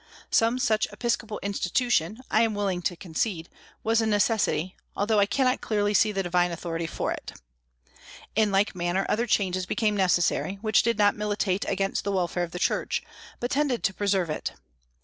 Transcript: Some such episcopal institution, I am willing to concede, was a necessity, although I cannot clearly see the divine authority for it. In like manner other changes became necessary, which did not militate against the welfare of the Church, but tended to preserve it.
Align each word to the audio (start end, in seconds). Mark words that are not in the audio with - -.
Some 0.31 0.57
such 0.57 0.87
episcopal 0.91 1.39
institution, 1.43 2.21
I 2.31 2.41
am 2.41 2.55
willing 2.55 2.81
to 2.81 2.95
concede, 2.95 3.49
was 3.83 4.01
a 4.01 4.07
necessity, 4.07 4.75
although 4.95 5.19
I 5.19 5.27
cannot 5.27 5.61
clearly 5.61 5.93
see 5.93 6.11
the 6.11 6.23
divine 6.23 6.51
authority 6.51 6.87
for 6.87 7.11
it. 7.11 7.33
In 8.35 8.51
like 8.51 8.73
manner 8.73 9.05
other 9.07 9.27
changes 9.27 9.67
became 9.67 9.95
necessary, 9.95 10.55
which 10.63 10.81
did 10.81 10.97
not 10.97 11.15
militate 11.15 11.65
against 11.65 12.03
the 12.03 12.11
welfare 12.11 12.41
of 12.41 12.49
the 12.51 12.57
Church, 12.57 13.03
but 13.39 13.51
tended 13.51 13.83
to 13.83 13.93
preserve 13.93 14.31
it. 14.31 14.53